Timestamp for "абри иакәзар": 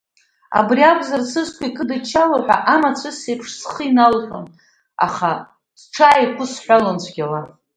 0.59-1.21